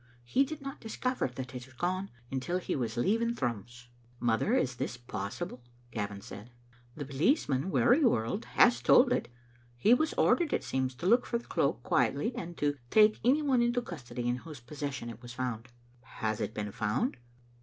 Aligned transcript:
He 0.23 0.43
did 0.43 0.63
not 0.63 0.81
discover 0.81 1.27
that 1.27 1.53
it 1.53 1.67
was 1.67 1.75
gone 1.75 2.09
until 2.31 2.57
he 2.57 2.75
was 2.75 2.97
leaving 2.97 3.35
Thrums."" 3.35 3.87
Mother, 4.29 4.55
is 4.55 4.77
this 4.77 4.97
possible?" 4.97 5.61
Gavin 5.91 6.21
said." 6.21 6.49
The 6.97 7.05
policeman, 7.05 7.69
Wearyworld, 7.69 8.45
has 8.55 8.81
told 8.81 9.13
it 9.13 9.27
He 9.77 9.93
was 9.93 10.15
ordered, 10.15 10.53
it 10.53 10.63
seems, 10.63 10.95
to 10.95 11.05
look 11.05 11.27
for 11.27 11.37
the 11.37 11.45
cloak 11.45 11.83
quietly, 11.83 12.33
and 12.35 12.57
to 12.57 12.77
take 12.89 13.19
any 13.23 13.43
one 13.43 13.61
into 13.61 13.79
custody 13.83 14.27
in 14.27 14.37
whose 14.37 14.59
possession 14.59 15.07
it 15.11 15.21
was 15.21 15.33
found."" 15.33 15.67
Has 16.21 16.41
it 16.41 16.55
been 16.55 16.71
found?" 16.71 17.17